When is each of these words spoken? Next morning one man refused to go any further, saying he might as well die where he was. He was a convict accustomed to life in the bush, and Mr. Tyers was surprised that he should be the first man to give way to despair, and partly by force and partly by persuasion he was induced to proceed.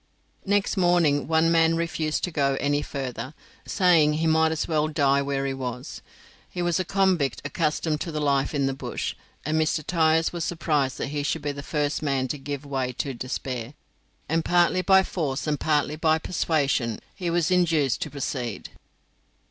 Next 0.47 0.77
morning 0.77 1.27
one 1.27 1.51
man 1.51 1.75
refused 1.77 2.23
to 2.23 2.31
go 2.31 2.57
any 2.59 2.81
further, 2.81 3.35
saying 3.67 4.13
he 4.13 4.25
might 4.25 4.51
as 4.51 4.67
well 4.67 4.87
die 4.87 5.21
where 5.21 5.45
he 5.45 5.53
was. 5.53 6.01
He 6.49 6.63
was 6.63 6.79
a 6.79 6.83
convict 6.83 7.39
accustomed 7.45 8.01
to 8.01 8.11
life 8.19 8.55
in 8.55 8.65
the 8.65 8.73
bush, 8.73 9.13
and 9.45 9.61
Mr. 9.61 9.85
Tyers 9.85 10.33
was 10.33 10.43
surprised 10.43 10.97
that 10.97 11.09
he 11.09 11.21
should 11.21 11.43
be 11.43 11.51
the 11.51 11.61
first 11.61 12.01
man 12.01 12.27
to 12.29 12.39
give 12.39 12.65
way 12.65 12.93
to 12.93 13.13
despair, 13.13 13.75
and 14.27 14.43
partly 14.43 14.81
by 14.81 15.03
force 15.03 15.45
and 15.45 15.59
partly 15.59 15.95
by 15.97 16.17
persuasion 16.17 16.99
he 17.13 17.29
was 17.29 17.51
induced 17.51 18.01
to 18.01 18.09
proceed. 18.09 18.69